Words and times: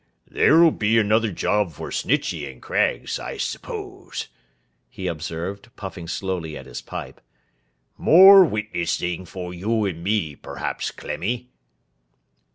'There'll 0.25 0.71
be 0.71 0.97
another 0.97 1.31
job 1.31 1.73
for 1.73 1.91
Snitchey 1.91 2.51
and 2.51 2.59
Craggs, 2.59 3.19
I 3.19 3.37
suppose,' 3.37 4.29
he 4.89 5.05
observed, 5.05 5.69
puffing 5.75 6.07
slowly 6.07 6.57
at 6.57 6.65
his 6.65 6.81
pipe. 6.81 7.21
'More 7.99 8.43
witnessing 8.43 9.25
for 9.27 9.53
you 9.53 9.85
and 9.85 10.03
me, 10.03 10.35
perhaps, 10.35 10.89
Clemmy! 10.89 11.51